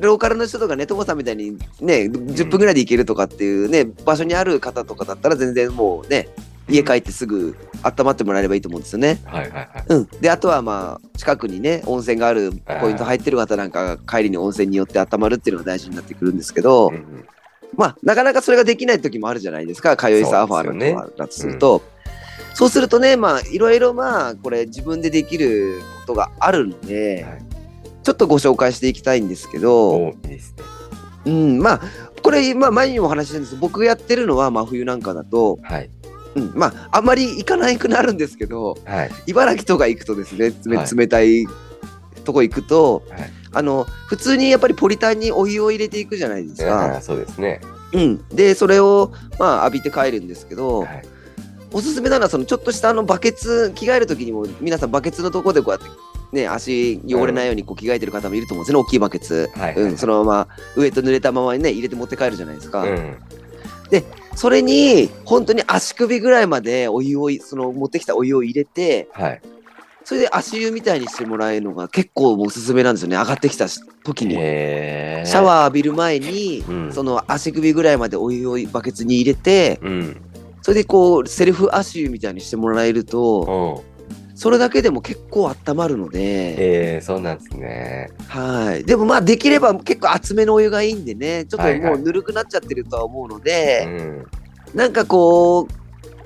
[0.00, 6.28] ローカルの人とかね、ともさんみたいにね、10分ぐらいで行けるとかっていうね、場所にある方とかだったら全然もうね、
[6.68, 9.20] 家帰ってすぐ温まってもらえればいいと思うんですよね。
[9.24, 9.84] はいはいはい。
[9.88, 10.06] うん。
[10.20, 17.26] で、あとはまあ、近くにね、温泉があるポイント入ってる方なんかが帰りに温泉によって温まるっていうのが大事になってくるんですけど、うんうん
[17.76, 21.82] まあ、なかなかそれができない時もあるじゃないですか、通いサーファーだとすると。
[22.54, 27.54] そうするとね、まあ、いろいろまあ、これ自分でできることがあるので、はい
[28.04, 30.38] ちょっとご紹介していきたいんですけど、おいいね。
[31.24, 31.80] うん、まあ、
[32.22, 35.90] これ、まあ、前にもお話ししたんですけど僕がやってるのは真冬なんかだと、はい。
[36.34, 39.10] うん、まあ、あんまり行かなくなるんですけど、はい。
[39.26, 41.46] 茨城とか行くとですね、冷たい
[42.24, 47.00] とこ行くと、はいあの、普通にやっぱりポリタンにお湯を入れていくじゃないですか。
[47.00, 47.60] そうですね。
[47.92, 48.28] うん。
[48.28, 51.02] で、それを、まあ、浴びて帰るんですけど、はい。
[51.72, 55.86] おすすめなのは、そのちょっとしたあのバケツ、着替えるときにも、皆さんバケツのとこでこうやって、
[56.36, 59.48] ね、足汚れないようにこう着替えてる方もいると思うんですね、大きいバケツ。
[59.54, 59.74] はい。
[59.76, 62.82] うん、そのまま上と濡れたままにね、入れて持って帰るじゃないですか。
[62.82, 63.16] うん。
[64.36, 69.40] それに、本当に足首ぐらいまでお湯をい、その持ってきたお湯を入れて、はい。
[70.04, 73.66] それで足湯みたいにしてもらえるのが結構おすすめなんですよね、上がってきた
[74.04, 74.34] 時に。
[74.34, 80.20] シャワー浴びる前に、うんその足首ぐらいまでお湯をバケツに入れて、うん。
[80.60, 83.82] それでこう、セルフ足湯みたいにしてもらえると、
[84.34, 88.10] それだけでも結構温まるので、えー、そうなんですね。
[88.28, 88.84] はい。
[88.84, 94.26] でもまあ、できれば結構厚めのお湯がいいんでね、ちょっとはいはいもうぬるくなっちゃってるとは思うのうで、ん。
[94.76, 95.68] なんかこう、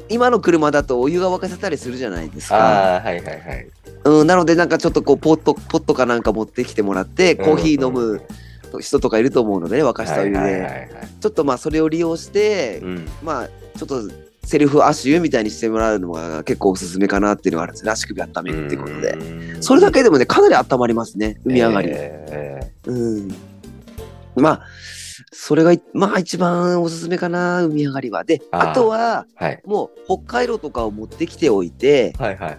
[0.09, 2.57] 今の車だとお湯が沸かせたりするじゃないですか。
[2.57, 3.69] ああ、はいはいはい。
[4.05, 8.23] うん、なのでなんかちょっとこうポット、ポットかなんか持ってきてもらって、コーヒー飲む
[8.81, 10.39] 人とかいると思うのでね、沸かしたお湯で。
[10.39, 10.89] はいはいはいはい。
[11.21, 13.09] ちょっとまあそれを利用して、うん。
[13.23, 14.03] まあちょっと
[14.49, 17.91] セルフ足湯みたいにしてもらうのが結構おすすめかなっていうのがあるんですね。
[17.91, 19.11] 足首温めるってことで。
[19.13, 21.89] うんそれだけでもね、かなり温まりますね、海上がり。
[21.91, 23.29] えうん。
[24.37, 24.63] まあ、
[25.33, 28.25] それがい、まあ一番おすすめかな、海上がりは。
[28.25, 29.63] で、あとは、ーはい。
[29.67, 32.59] もう北海道とかを持ってきておいて、はいはいはい。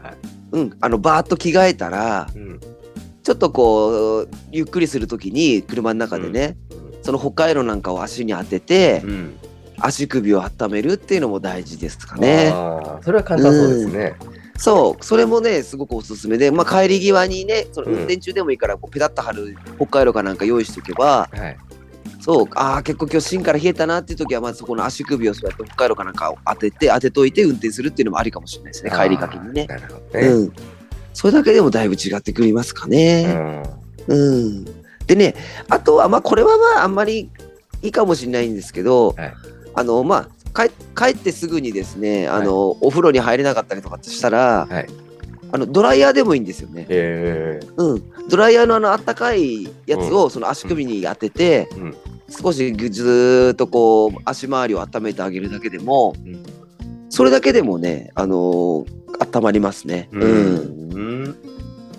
[0.52, 2.60] うん、あの、バーッと着替えたら、うん。
[3.24, 6.56] ちょっとこう、ゆっくりするときに、車の中でね、
[7.02, 9.34] その北海道なんかを足に当てて、うん。
[9.82, 12.50] 足首を温めるっていうのも大事ですかね。
[12.54, 14.16] ああ、それは簡単そうですね。
[14.58, 21.58] そう、それもね、すごくおすすめで、まあ、帰り際にね、そのうん運転中でもいいから、こうペタッと貼る北海道かなんか用意しておけば、はい。
[22.20, 29.66] そう、ああ、結構今日芯から冷えたなっていう時は、まずそこの足首をそうやって北海道かなんかを当てて、当てといて運転するっていうのもありかもしれないですね、帰りがけにね。
[29.66, 30.28] なるほどね。
[30.28, 30.54] うん。
[31.14, 33.34] それだけでもだいぶ違ってくりますかうね。
[33.34, 33.64] ん。
[34.08, 34.66] うん。
[35.08, 35.36] でね、
[35.70, 37.32] あとは、まあ、これはまあ、あんまり
[37.82, 39.34] いいかもしれないんですけど、はい
[39.74, 44.88] あの、まあ、帰帰ってすぐにですね、あの、お風呂に入れなかったりとかしたら、はい。
[45.52, 46.86] あの、ドライヤーでもいいんですよね。
[46.90, 48.04] えうん。
[48.30, 51.82] ドライヤーのあの、あったかいやつを、その足首に当てて、ー。
[51.82, 51.96] うん。
[52.30, 56.44] 少しぐずーっとこう、足回りを温めてあげるだけでも、うん
[57.12, 59.00] それだけでもね、あのー
[59.36, 60.08] 温まりますね。
[60.14, 60.22] うん。
[60.24, 61.36] うん。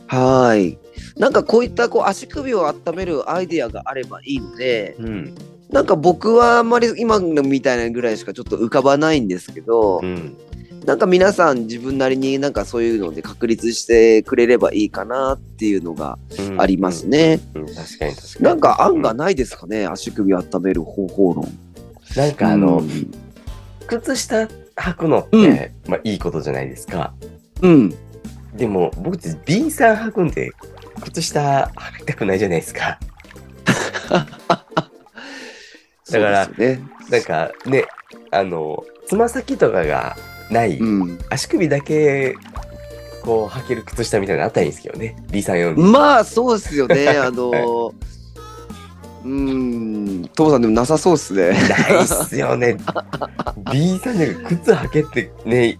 [0.07, 0.79] はーい。
[1.17, 5.35] なんかこういったこう足首を温めるアイデアがあればいいので、うん。
[5.73, 10.37] なんか僕はあんまり今のみたいなぐらいしかちょっと浮かばないんですけど、うん。
[10.85, 16.19] なんか皆さん自分なりになんかそういうので確立してくれればいいかなっていうのが
[16.57, 17.41] ありますね。
[17.55, 17.63] うん。
[17.63, 18.45] うん確かに確かに。
[18.45, 21.47] なんか案がないですかね、足首を温める方法論。
[22.17, 23.11] なんかあの、うん
[23.87, 27.13] 靴下履くのって、まあいいことじゃないですか。
[27.61, 27.95] うん。
[28.55, 30.53] でも僕って B さん履くんで、
[31.03, 33.01] 靴下履きたくないじゃないですか。
[36.11, 36.81] だからね。
[37.11, 37.85] なんかね、
[38.31, 40.17] あの、つま先とかが
[40.51, 41.19] ない、うん。
[41.31, 42.37] 足首だけ、
[43.23, 45.17] こう履ける靴下みたいなのあったらいいんですけどね。
[45.31, 45.83] B さん用に。
[45.83, 47.09] まあそうですよね。
[47.19, 47.93] あの
[49.23, 51.51] うーん、トモさんでもなさそうっすね。
[51.51, 52.77] ないっすよね。
[53.71, 55.79] B さんで靴履けってね、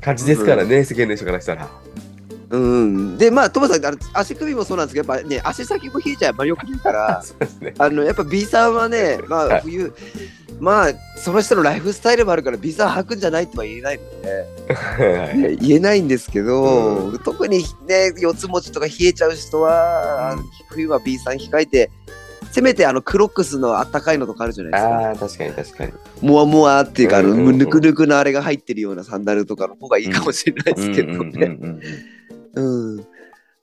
[0.00, 1.68] 感じですからね、世間の人からしたら。
[2.52, 3.18] うん。
[3.18, 7.22] で、まあ、トモさん、あの足首もそうなんですけど、やっぱね、足先も冷えちゃう、まあ、よく言うから。
[7.78, 9.92] あの、やっぱ B さんはね、 まあ、はい冬、
[10.60, 21.90] まあ、その人のライフスタイルもあるから、B さん履くんじゃないとは言えないので、はいね言えないんですけど、う特にね、四つ持ちとか冷えちゃう人は、うん冬は B さん控えて、
[22.52, 25.26] せめてあのクロックスのあったかいのとかあるじゃないですか。
[25.26, 25.92] 確かに確かに。
[26.20, 31.86] モワモワっていうか、ぬくぬくのあれが入ってるようなサンダルとかの方がいいかもしれないですけどうんうんうんね。
[32.54, 33.06] うん。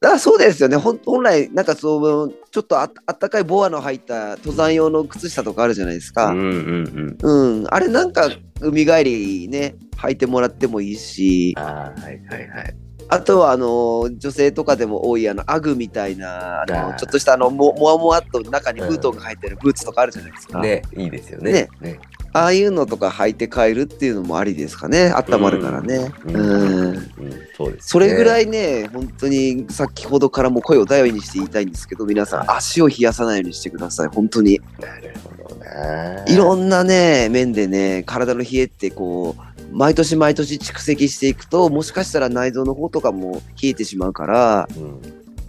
[0.02, 0.78] だからそうですよね。
[0.78, 6.28] ほん本来、なんかそう、ちょっとああったかいボアの入った登山用の靴下とかあるじゃないですか。
[6.28, 7.58] うんうんうん。
[7.60, 7.68] うん。
[7.70, 8.30] あれなんか、
[8.62, 12.76] 海帰りね、履いてもらってもいいし、ああ、はいはいはい。
[13.12, 20.62] あとは、あの、女性とかでも多い、あの、アグみたいな、あの、ちょっとした、あの、ももわもわっと中にフートが入ってるブーツとかあるじゃないですか。
[20.62, 21.52] ね、いいですよね。
[21.52, 22.00] ねね。
[22.34, 25.12] ああいうのとか履いて帰るっていうのもありですかね。
[25.16, 26.12] 温まるからね。
[26.26, 27.10] うん
[27.56, 27.78] そうです、ね。
[27.80, 28.40] それぐらい。
[28.40, 34.08] いね、本当に先ほどからも声を頼りにして言いたいんですけど、皆さん足を冷やさないようにしてください。
[34.08, 34.60] 本当に。
[34.80, 36.26] なるほどな。
[36.26, 45.00] いろんなね、面でね、体の冷えってこう、毎年毎年蓄積していくと、もしかしたら内臓の方とかも冷えてしまうから、うん。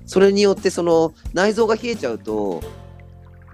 [0.06, 2.62] それによってその内臓が冷えちゃうと、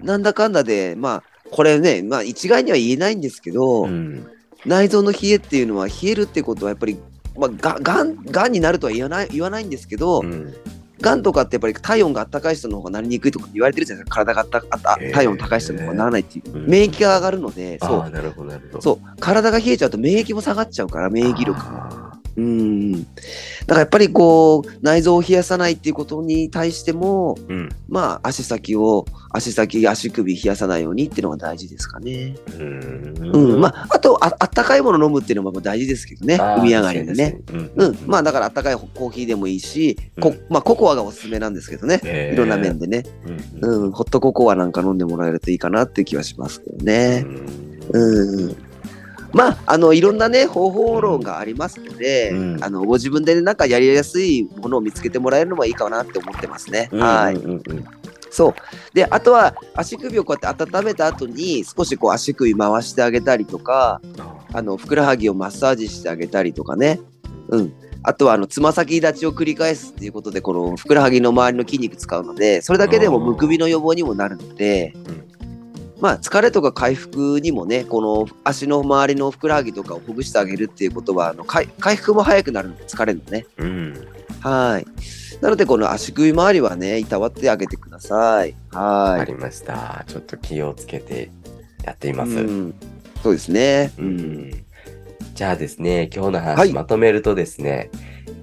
[0.01, 4.27] なんだかんだで、まあ、これね、まあ一概には言えないんですけど、うん。
[4.65, 6.97] 内臓の冷えっていうのは冷えるってことはやっぱり、
[7.37, 10.53] まあ、ががんがんになるとは言わない言わないんですけど、うん。
[10.99, 14.15] がんとかってやっぱり体温が暖かい人の方がなりにくいとか言われてるじゃないですか。
[14.25, 17.77] 体がたあ体温高い人の方がならないっていう、うん免疫が上がるので
[18.79, 19.19] そう。
[19.19, 22.06] 体が冷えちゃうと免疫も下がっちゃうから免疫力あ
[22.37, 27.69] うんだからやっぱりこう内臓を冷やさないっていうことに対してもーうん。
[27.89, 32.35] まあ足先を足先足首冷やさないようにっていうのが大事ですかね。
[32.59, 33.17] うん。
[33.33, 37.41] うん、まああとああったかいもの飲むっていうのも大事ですけどね海上がりでね。。
[37.51, 41.99] うん、まあだからあったかいコーヒーでもいいし、こまあココアがおすすめなんですけどね。
[42.03, 43.03] へーいろんな面でね。
[43.61, 47.25] うんホットココアなんか飲んでもらえるといいかなっていう気はしますけどね。
[47.91, 48.66] うんうん。
[49.33, 56.89] まあ、あの、いろんなね、方法論がありますので、うんあの、ご自分でねなんかやりやすいものを見つけてもらえるのもいいかなって思ってますね。
[56.93, 57.35] はい。
[57.35, 57.85] うんうんうん
[58.29, 58.53] そう。
[58.93, 64.01] で、あとは、足首をこうやって温めた後に、少しこう足首回してあげたりとか、
[64.53, 66.99] あの、ふくらはぎをマッサージしてあげたりとかね。
[67.49, 67.73] うん。
[68.03, 74.93] あとは、あの、つま先立ちを繰り返すっていうことで、このふくらはぎの周りの筋肉使うので、それだけでもむくみの予防にもなるので、
[75.99, 83.45] まあ、疲れとか回復にもね、この足の周りのふくらはぎとかをほぐしてあげるっていうことは、あの回回復も早くなるので、疲れるのね。
[83.57, 84.07] うん。
[84.41, 84.85] はい。
[85.41, 88.55] なので、この足首周りはね、いたわってあげてください。
[88.71, 89.21] はい。
[89.21, 90.03] ありました。
[90.07, 91.31] ちょっと気をつけて
[91.83, 92.31] やっています。
[92.31, 92.75] うん、
[93.23, 93.91] そうですね。
[93.97, 94.17] ううん。
[94.49, 94.65] ん
[95.33, 97.89] じゃあですね、今日のはい話まとめるとですね、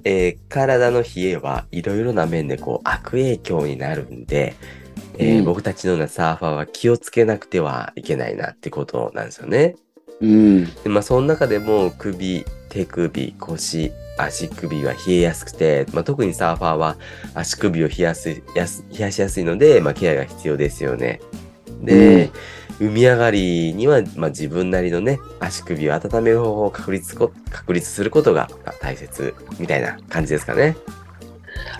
[0.03, 4.55] えー体の冷えはいろいろな面でこう悪影響になるんで、
[5.19, 9.75] えーうん僕たちのようなサーファーは気をつけなくてはいけないなってことなんですよね。
[10.21, 10.65] うん。
[10.83, 16.97] でまあ、その中でも首、手首、腰、足首は冷えやすくて、まあ、特にサーファーは
[17.33, 21.19] 足首を冷やすやす冷やしやすいので、まあ、ケアが必要ですよね。
[21.81, 22.31] で、
[22.79, 30.75] 海上がりには、まあ、自分なりのね、足首を温める方法を確立こ確立することがまあ大切みたいな感じですかね。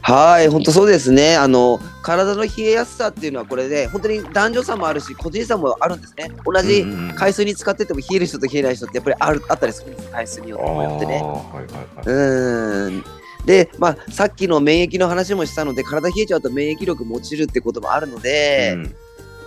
[0.02, 1.36] はい、本当そうですね。
[1.36, 6.32] あの、体の冷えやすさっていうのはこれで、本当に男女差もあるし、個人差もあるんですね。
[6.45, 11.21] 同じ海水に使ってても冷える人と冷えない人ってやっぱりあるあったりするんです、海水によってね。
[11.21, 12.06] はいはいはい。
[12.06, 13.04] うーん。
[13.45, 18.95] で、まあ、さっきの免疫の話もしたので、体冷えちゃうと免疫力も落ちるってこともあるので、うん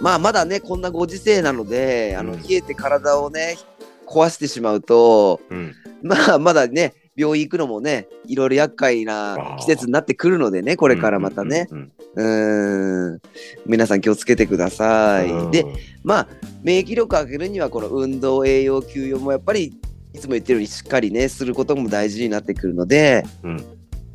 [0.01, 3.59] まあ、まだね、こんなご時世なので、あの、うん冷えて体をね、
[4.07, 11.67] 壊してしまうと、うんまあ、まだね、病院行くのもね、いろいろ厄介な季節になってくるのでね、これからまたね。
[12.15, 13.21] うん。
[13.67, 15.51] 皆さん気をつけてください。
[15.51, 15.67] で、
[16.05, 16.29] まあ、
[16.63, 19.75] 免疫力を上げるには、この運動、栄養、休養もやっぱり、
[20.15, 23.65] いつも言ってるようにしっかりね、することも大事になってくるので、うん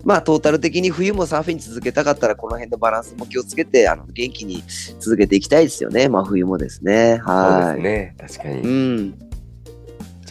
[0.03, 4.61] まあ、トータル的に冬もサーフィン続けたかったら、この辺のバランスも気をつけて、あの元気に
[4.99, 7.21] 続けていきたいですよね、真冬もですね。
[7.25, 7.81] そうはい。
[7.81, 8.15] ですね。
[8.19, 8.61] 確かに。
[8.61, 9.32] うん。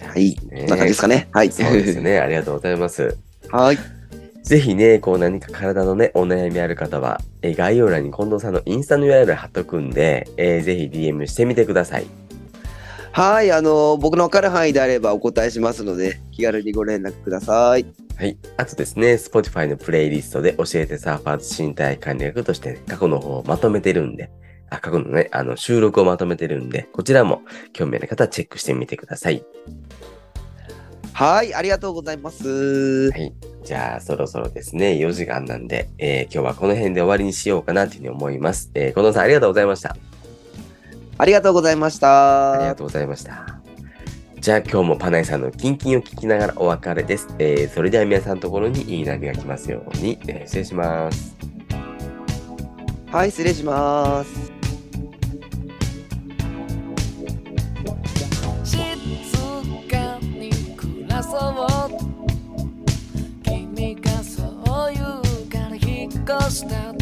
[0.06, 0.36] はい。
[0.50, 1.28] ねこんな感じですかね。
[1.32, 1.52] はい。
[1.52, 2.18] そうですね。
[2.20, 3.16] ありがとうございます。
[3.50, 3.78] はい。
[4.42, 12.06] ぜひね、こう何か体のね、お悩みある方は、えー概要欄に近藤さんのインスタの URL 貼っとくんで、えーぜひ DM してみてください。
[13.12, 13.52] はい。
[13.52, 17.84] あの、僕の分かる範囲であればお答えしますので、気軽にご連絡ください。
[18.16, 18.38] はい。
[18.56, 24.30] あとですね、Spotify のプレイリストで教えてサーファーズ身体管理学として、ね、過去の方をまとめてるんで、
[24.72, 27.42] あ過去のね、あの、収録をまとめてるんで、こちらも
[27.74, 29.44] 興味ある方はチェックしてみてください。
[31.12, 33.10] はい、ありがとうございます。
[33.10, 33.34] はい。
[33.64, 38.70] じゃあ、そろそろですね、4時間なんで、えー今日はこの辺で終わりにしようかなというふうに思います。
[38.74, 39.94] えー、近藤さんありがとうございました。
[41.18, 42.52] ありがとうございました。
[42.54, 43.60] ありがとうございました。
[44.40, 47.28] じゃあ今日もパナイさんのキンキンを聞きながらお別れです。
[47.38, 51.36] えーそれでは皆さんのところにいい波が来ますように、えー失礼します。
[53.12, 54.51] はい、失礼します。
[61.22, 62.12] そう。
[63.44, 64.42] 君がそ
[64.90, 67.01] う言うから引っ越した